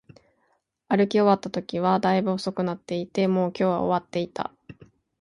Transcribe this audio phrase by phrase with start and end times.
[0.89, 4.51] 歩き終わったときは、大分遅くなっていて、もう今日は終わっていた